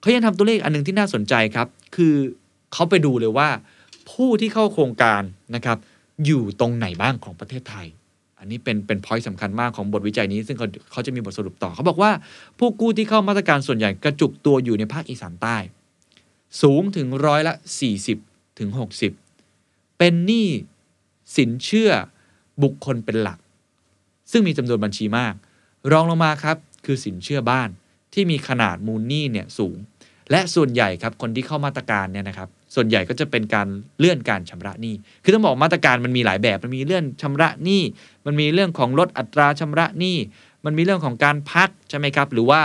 [0.00, 2.14] เขายังทำตัวเลขอันหนึงที่น่าสนใจครับ คือ
[2.72, 3.48] เขาไปดูเลยว่า
[4.10, 5.22] ผู้ที่เข้าโครงการ
[5.54, 5.78] นะครับ
[6.24, 7.86] อยู่ตรงไหนบ้างของประเทศไทย
[8.38, 12.10] อันนี้เป็นเป็นพอยต์สำคัญมากของบทวิจัยนี้ ซึ่งเขาเขาจะมีบทสรุปต่อ เขาบอกว่า
[12.58, 15.56] ผู้กู้ที่เข้ามาตรการส่วนใหญ่กระจุกตัวอยู่ในภาคอีสานใต้
[16.62, 17.54] สูงถึงร้อยละ
[18.06, 18.68] 40ถึง
[19.32, 20.48] 60 เป็นหนี้
[21.36, 21.90] สินเชื่อ
[22.62, 23.38] บุคคลเป็นหลัก
[24.30, 25.34] ซึ่งมีจำนวนบัญชีมาก
[25.92, 27.68] รองลงมาครับคือสินเชื่อบ้าน
[28.14, 29.76] ที่มีขนาดมูลหนี้เนี่ยสูง
[30.30, 37.82] และส่วนใหญ่ครับคนที่เข้ามาตรการเนี่ยนะครับ ส่วนใหญ่ก็จะเป็นการเลื่อนการชำระหนี้ คือต้องบอกมาตรการมันมีหลายแบบ มันมีเลื่อนชำระหนี้
[38.26, 40.16] มันมีเรื่องของลดอัตราชำระหนี้
[40.64, 42.60] มันมีเรื่องของการพักใช่ไหมครับ หรือว่า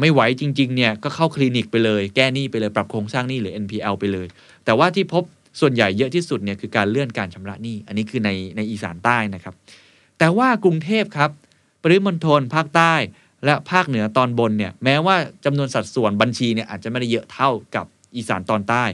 [0.00, 4.26] ไม่ไหวจริงๆเนี่ยก็เข้าคลินิกไปเลย แก้หนี้ไปเลย ปรับโครงสร้างหนี้หรือ NPL ไปเลย
[4.64, 5.24] แต่ว่าที่พบ
[5.60, 9.54] ส่วนใหญ่เยอะที่สุดเนี่ยคือการเลื่อนการชำระหนี้ อันนี้คือในในอีสานใต้นะครับ
[10.18, 11.30] แต่ว่ากรุงเทพครับ
[11.82, 12.94] ปริมณฑลภาคใต้
[13.44, 17.86] และภาคเหนือตอนบนเนี่ยแม้ว่าจำนวนสัดส่วนบัญชีเนี่ยอาจจะไม่ได้เยอะเท่ากับ
[18.16, 18.84] อีสานตอนใต้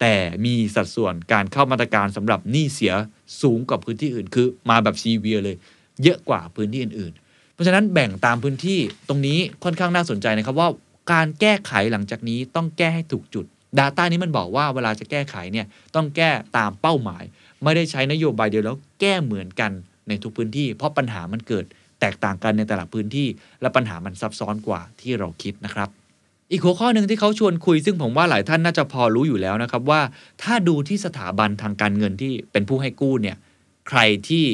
[0.00, 2.94] แต่มีสัดส่วนการเข้ามาตรการสำหรับหนี้เสีย
[3.42, 5.56] สูงกว่าพื้นที่อื่น คือมาแบบซีเวียเลย
[6.02, 8.78] เยอะกว่าพื้นที่อื่นๆ เพราะฉะนั้นแบ่งตามพื้นที่
[9.08, 10.68] ตรงนี้ค่อนข้างน่าสนใจนะครับว่า
[11.12, 13.46] การแก้ไขหลังจากนี้ต้องแก้ให้ถูกจุด
[13.78, 17.24] Data นี้มันบอกว่าเวลาจะแก้ไขเนี่ยต้องแก้ตามเป้าหมาย
[17.62, 19.70] ไม่ได้ใช้นโยบายเดียวแล้วแก้เหมือนกัน
[20.08, 21.64] ในทุกพื้นที่ เพราะปัญหามันเกิด
[22.00, 23.28] แตกต่างกันในแต่ละพื้นที่
[23.60, 25.88] และปัญหามันซับซ้อนกว่าที่เราคิดนะครับ
[26.50, 30.00] อีกหัวข้อหนึ่งที่เขาชวนคุยซึ่งผมว่าหลายท่านน่าจะพอรู้อยู่แล้วนะครับว่า
[30.42, 33.36] ถ้าดูที่สถาบันทางการเงินที่เป็นผู้ให้กู้เนี่ย
[33.88, 34.44] ใครที่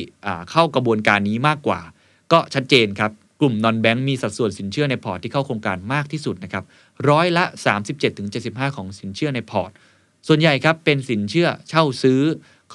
[0.51, 1.81] เข้ากระบวนการนี้มากกว่า
[2.33, 6.65] ก็ชัดเจนครับ กลุ่มนอนแบงก์มีสัดส่วนสินเชื่อในพอร์ตที่เข้าโครงการมากที่สุดนะครับ
[7.09, 7.45] ร้อยละ
[8.11, 9.71] 37-75 ของสินเชื่อในพอร์ต
[10.29, 12.21] ส่วนใหญ่ครับเป็นสินเชื่อเช่าซื้อ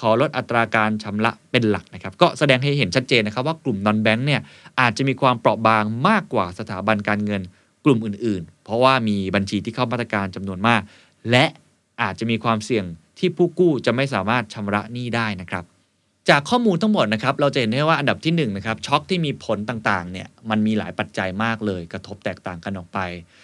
[0.08, 4.40] อลดอัตราการชำระเป็นหลักนะครับก็แสดงให้เห็นชัดเจนนะครับว่ากลุ่มนอนแบงก์เนี่ย
[4.80, 7.42] อาจจะมีความเปราะบางมากกว่าสถาบันการเงิน
[7.84, 10.82] กลุ่มอื่น ๆ เพราะว่ามีบัญชีที่เข้ามาตรการจำนวนมาก
[11.30, 11.44] และ
[12.02, 12.84] อาจจะมีความเสี่ยง
[13.18, 15.64] ที่ผู้กู้จะไม่สามารถชำระหนี้ได้นะครับ
[16.28, 22.98] จากข้อมูลทั้งหมดนะครับ เราจะเห็นได้ว่าอันดับที่1นนะครับช็อคที่มีผลต่างๆเนี่ยมันมีหลายปัจจัยมากเลย กระทบแตกต่างกันออกไป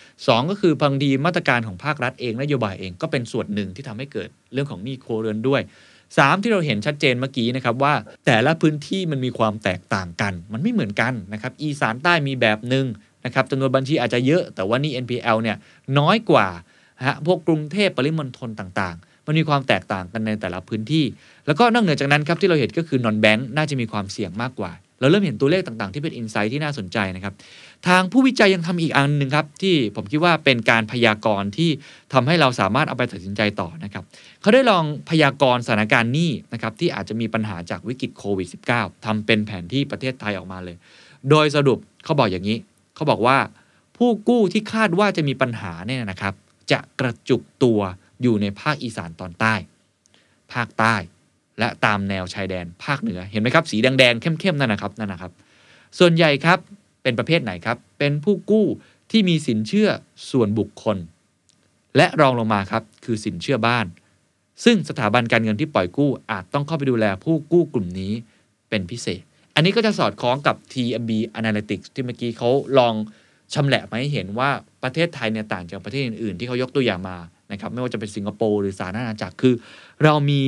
[0.04, 5.60] 2 ก็คือบางทีมาตรการของภาครัฐเองนโยบายเองก็เป็นส่วนหนึ่งที่ทำให้เกิดเรื่องของหนี้โครเรือนด้วย
[6.06, 7.94] 3 ที่เราเห็นชัดเจนเมื่อกี้นะครับว่า
[8.26, 12.86] แต่ละพื้นที่มันมีความแตกต่างกัน มันไม่เหมือนกันนะครับอีสานใต้มีแบบหนึ่ง
[13.26, 15.56] นะครับจำนวนบัญชีอาจจะเยอะ แต่ว่านี่ NPL เนี่ย
[15.98, 16.46] น้อยกว่า
[17.06, 21.04] ฮะพวกกรุงเทพปริมณฑลต่างๆ มันมีความแตกต่างกันในแต่ละพื้นที่
[21.46, 27.34] แล้วก็นอกเหนือจากนั้นครับที่เราเห็นก็คือนอนแบงค์น่าจะมีความเสี่ยงมากกว่า เราเริ่มเห็นตัวเลขต่างๆ ที่เป็นอินไซต์ที่น่าสนใจนะครับ
[27.88, 31.70] ทางผู้วิจัยยังทำอีกอันหนึ่งครับที่ผมคิดว่าเป็นการพยากรณ์ที่
[32.12, 34.04] ทำให้เราสามารถเอาไปตัดสินใจต่อนะครับ
[34.40, 40.76] เขาได้ลองพยากรณ์สถานการณ์หนี้นะครับที่อาจจะมีปัญหาจากวิกฤตโควิด -19 ทำเป็นแผนที่ประเทศไทยออกมาเลย
[41.30, 42.58] โดยสรุปเขาบอกอย่างนี้
[42.94, 43.38] เขาบอกว่า
[43.96, 46.34] ผู้กู้ที่คาดว่าจะมีปัญหาเนี่ยนะครับ
[46.72, 47.80] จะกระจุกตัว
[48.22, 49.54] อยู่ในภาคอีสานตอนใต้
[50.52, 50.94] ภาคใต้
[51.58, 55.32] และตามแนวชายแดนภาคเหนือเห็นไหมครับ สีแดงๆเข้มๆนั่นนะครับนั่นนะครับ
[55.98, 56.58] ส่วนใหญ่ครับ
[57.02, 58.66] เป็นประเภทไหนครับ เป็นผู้กู้
[59.10, 59.88] ที่มีสินเชื่อ
[60.30, 60.96] ส่วนบุคคล
[61.96, 63.86] และรองลงมาครับคือสินเชื่อบ้าน
[64.64, 68.12] ซึ่งสถาบันการเงินที่ปล่อยกู้อาจต้องเข้าไปดูแลผู้กู้กลุ่มนี้
[68.68, 69.22] เป็นพิเศษ
[69.54, 72.94] อันนี้ก็จะสอดคล้องกับ TMB Analytics ที่เมื่อกี้เขาลอง
[73.54, 74.50] ชำแหละมาให้เห็นว่า
[74.82, 77.16] ประเทศไทยเนี่ยต่างจากประเทศอื่นๆ ที่เขายกตัวอย่างมา
[77.52, 79.54] นะครับไม่ว่าจะเป็นสิงคโปร์หรือสหรัฐอาณาจักรคือ
[80.04, 80.40] เรามี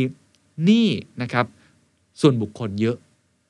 [0.64, 0.88] หนี้
[1.22, 1.46] นะครับ
[2.20, 2.96] ส่วนบุคคลเยอะ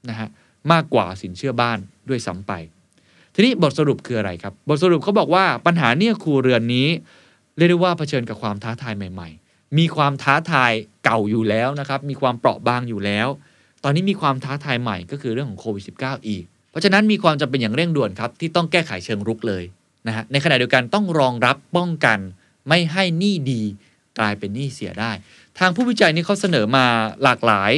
[0.08, 0.28] นะฮะ
[0.72, 2.52] มากกว่าสินเชื่อบ้านด้วยซ้ำไป
[3.34, 6.88] ทีนี้บทสรุปคืออะไรครับ บทสรุปเขาบอกว่าปัญหาเนี่ยครูเรือนนี้
[7.56, 10.72] เรียกได้ว่าเผชิญกับความท้าทายใหม่ ๆ มีความท้าทาย
[11.04, 13.28] เก่าอยู่แล้วนะครับ มีความเปราะบางอยู่แล้ว
[13.88, 19.64] ตอนนี้มีความท้าทายใหม่ก็คือเรื่องของโควิด -19 อีก เพราะฉะนั้นมีความจำเป็นอย่างเร่งด่วนครับ ที่ต้องแก้ไขเชิงรุกเลย
[20.06, 22.18] นะฮะในขณะเดียวกันต้องรองรับป้องกัน
[22.68, 23.62] ไม่ให้หนี้ดี
[24.18, 25.12] กลายเป็นหนี้เสียได้
[25.58, 26.84] ทางผู้วิจัยนี้เขาเสนอมา
[27.22, 27.72] หลากหลาย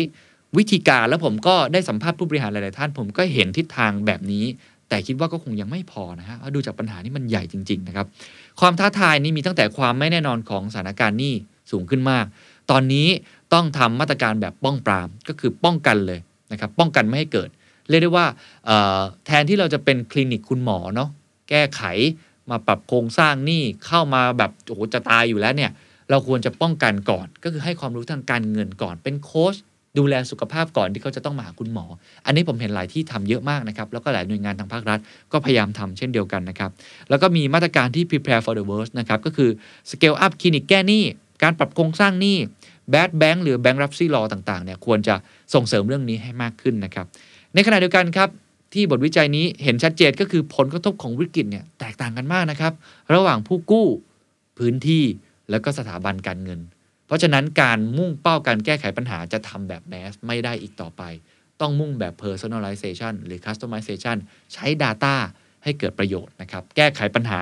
[0.58, 4.44] วิธีการแล้วผมก็ได้สัมภาษณ์ผู้บริหารหลาย ๆ ท่าน ผมก็เห็นทิศทางแบบนี้
[4.88, 8.06] แต่คิดว่าก็คงยังไม่พอนะฮะดูจากปัญหานี่มันใหญ่จริง ๆ นะครับ
[8.60, 11.34] ความท้าทายนี้มีตั้งแต่ความไม่แน่นอนของสถานการณ์หนี้
[11.70, 12.26] สูงขึ้นมาก
[12.70, 13.08] ตอนนี้
[13.52, 16.20] ต้องทำมาตรการแบบป้องปรามก็คือป้องกันเลย
[16.52, 17.48] นะครับป้องกันไม่ให้เกิด
[17.88, 18.26] เรียกได้ว่า
[19.26, 21.08] แทนที่เราจะเป็นคลินิกคุณหมอเนาะ
[21.50, 21.82] แก้ไข
[22.50, 25.70] มาปรับโครงสร้างนี้เข้ามาแบบโอ้โหจะตายอยู่แล้วเนี่ย
[26.10, 29.54] เราควรจะป้องกันก่อน ก็คือให้ความรู้ทางการเงินก่อนเป็นโค้ช
[29.98, 31.84] ดูแลสุขภาพก่อนที่เขาจะต้องมาหาคุณหมอ
[32.26, 34.98] อันนี้ผมเห็นหลายที่ทำเยอะมากนะครับ แล้วก็หลายหน่วยงานทางภาครัฐ
[35.32, 36.70] ก็พยายามทำเช่นเดียวกันนะครับ
[37.10, 39.50] แล้วก็มีมาตรการที่ prepare for the worst นะครับ ก็คือ
[39.90, 41.04] scale up คลินิกแก้หนี้
[41.42, 42.38] การปรับโครงสร้างหนี้
[42.92, 45.14] bad bank หรือ bankruptcy law ต่างๆเนี่ยควรจะ
[45.54, 47.06] ส่งเสริมเรื่องนี้ให้มากขึ้นนะครับ
[47.54, 48.28] ในขณะเดียวกันครับ
[48.74, 52.72] ที่บทวิจัยนี้เห็นชัดเจนก็คือผลกระทบของวิกฤตเนี่ยแตกต่างกันมากนะครับ
[53.14, 53.86] ระหว่างผู้กู้
[54.58, 55.04] พื้นที่
[55.50, 56.60] แล้วก็สถาบันการเงิน
[57.06, 61.02] เพราะฉะนั้นการมุ่งเป้าการแก้ไขปัญหาจะทำแบบแมสไม่ได้อีกต่อไป
[61.60, 64.16] ต้องมุ่งแบบ personalization หรือ customization
[64.52, 65.14] ใช้ Data
[65.64, 67.40] ให้เกิดประโยชน์นะครับ แก้ไขปัญหา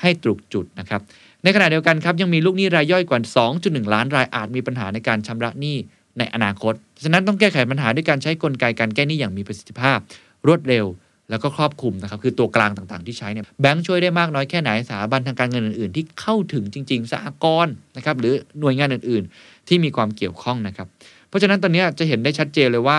[0.00, 1.00] ให้ตรุกจุดนะครับ
[1.42, 3.20] ในขณะเดียวกันครับยังมีลูกหนี้รายย่อยกว่า
[3.56, 5.76] 2.1 ล้านรายอาจมีปัญหาในการชำระหนี้
[6.18, 9.98] ในอนาคต ฉะนั้นต้องแก้ไขปัญหาด้วยการใช้กลไกการแก้หนี้อย่างมีประสิทธิภาพ
[10.46, 10.86] รวดเร็ว
[11.30, 20.86] แล้วก็ครอบคลุมนะครับคือตัวกลางต่างๆที่ใช้เนี่ยแบงค์ช่วยได้มากน้อยแค่ไหนสถาบันทางการเงินอื่นๆ ที่เข้าถึงจริง ๆสหกรณ์นะครับหรือหน่วยงานอื่นๆ ที่มีความเกี่ยวข้องนะครับ
[21.28, 22.98] เพราะฉะนั้นตอนนี้จะเห็นได้ชัดเจนเลยว่า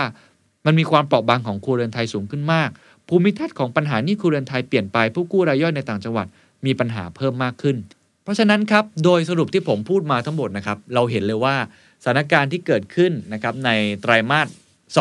[0.65, 2.69] มันมีความเปราะบางของครัวเรือนไทยสูงขึ้นมาก
[3.07, 6.27] ภูมิทัศน์ของปัญหานี้ครัวเรือนไทยเปลี่ยนไปผู้กู้รายย่อยในต่างจังหวัด
[6.65, 7.78] มีปัญหาเพิ่มมากขึ้น
[8.24, 11.56] เพราะฉะนั้นครับโดยสรุปที่ผมพูดมาทั้งหมดนะครับเราเห็นเลยว่า
[12.04, 13.70] สถานการณ์ที่เกิดขึ้นนะครับใน
[14.02, 14.48] ไตรามาส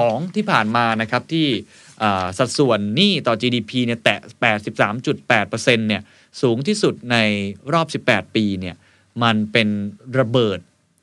[0.03, 1.47] 2ที่ผ่านมานะครับที่
[2.39, 4.19] สัดส่วนหนี้ต่อ GDP เนี่ยแตะ
[4.93, 5.51] 83.8%
[5.89, 6.03] เนี่ย
[6.43, 7.17] สูงที่สุดใน
[7.73, 8.77] รอบ 18 ปีเนี่ย
[9.23, 9.69] มันเป็น
[10.19, 10.59] ระเบิด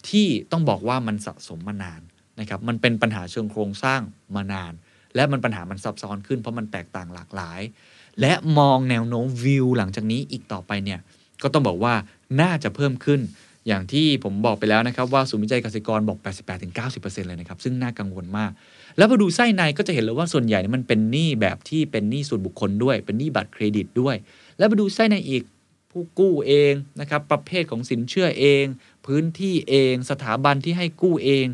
[0.10, 2.02] ที่ต้องบอกว่ามันสะสมมานาน
[2.40, 4.02] นะครับมันเป็นปัญหาเชิงโครงสร้าง
[4.36, 4.74] มานาน
[5.16, 7.62] และมันปัญหามันซับซ้อนขึ้นเพราะมันแตกต่างหลากหลาย
[8.22, 11.00] และมองแนวโน้มวิวหลังจากนี้อีกต่อไปเนี่ย
[11.44, 11.94] ก็ต้องบอกว่า
[12.42, 13.20] น่าจะเพิ่มขึ้น
[13.68, 16.20] อย่างที่ผมบอกไปแล้วนะครับ ว่าศูนย์วิจัยเกษตรกรบอก
[16.74, 18.52] 88-90%เลยนะครับ ซึ่งน่ากังวลมาก
[18.98, 24.16] แล้วพอดูไส้ในก็จะเห็นเลยว่าส่วนใหญ่เนี่ยมันเป็นหนี้แบบที่เป็นหนี้ส่วนบุคคลด้วย เป็นหนี้บัตรเครดิตด้วย
[24.58, 25.44] แล้วมาดูไส้ในอีก
[25.92, 28.66] ผู้กู้เองนะครับประเภทของสินเชื่อเอง
[29.06, 31.46] พื้นที่เอง สถาบันที่ให้กู้เอง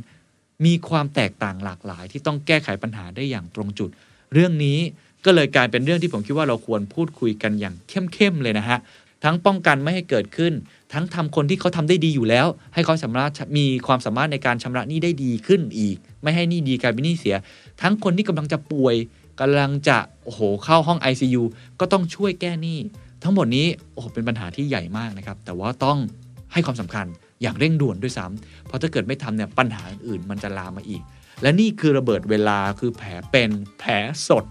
[0.65, 3.89] มีความแตกต่างหลากหลาย ที่ต้องแก้ไขปัญหาได้อย่างตรงจุด
[4.33, 4.79] เรื่องนี้
[5.25, 8.77] ก็เลยกลายเป็นเรื่องที่ผมคิดว่าเราควรพูดคุยกันอย่างเข้มๆเลยนะฮะ
[9.23, 10.53] ทั้งป้องกันไม่ให้เกิดขึ้น
[10.93, 17.35] ทั้งทำคนที่เขาทำได้ดีอยู่แล้ว ให้เขาสามารถมีความสามารถในการชำระหนี้ได้ดีขึ้นอีก ไม่ให้หนี้ดีกลายเป็นหนี้เสีย
[17.81, 18.95] ทั้งคนที่กำลังจะป่วย
[19.39, 21.43] กำลังจะโอ้โหเข้าห้อง ICU
[21.79, 22.77] ก็ต้องช่วยแก้หนี้
[23.23, 25.97] ทั้งหมดนี้โอ้โหเป็นปัญหาที่ใหญ่มากนะครับ แต่ว่าต้อง
[26.53, 27.05] ให้ความสำคัญ
[27.41, 31.01] อย่างเร่งด่วนด้วยซ้ำเพราะถ้าเกิดไม่ทำเนี่ยปัญหาอื่นมันจะลามมาอีก
[31.41, 33.91] และนี่คือระเบิดเวลาคือแผลเป็นแผล
[34.27, 34.43] สด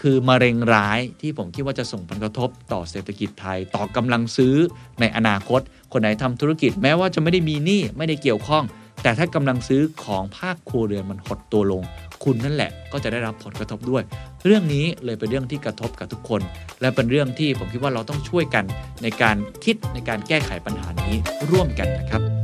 [0.00, 4.54] คือมะเร็งร้ายที่ผมคิดว่าจะส่งผลกระทบต่อเศรษฐกิจไทย ต่อกำลังซื้อ
[5.00, 5.60] ในอนาคต
[5.92, 8.64] คนไหนทำธุรกิจแม้ว่าจะไม่ได้มีหนี้ไม่ได้เกี่ยวข้อง
[9.02, 11.82] แต่ถ้ากำลังซื้อของภาคครัวเรือนมันหดตัวลง
[12.24, 14.02] คุณนั่นแหละก็จะได้รับผลกระทบด้วย
[14.44, 16.40] เรื่องนี้เลยเป็นเรื่องที่กระทบกับทุกคน
[16.80, 18.64] และเป็นเรื่องที่ผมคิดว่าเราต้องช่วยกัน
[19.02, 21.14] ในการคิดในการแก้ไขปัญหานี้
[21.50, 22.37] ร่วมกันนะครับ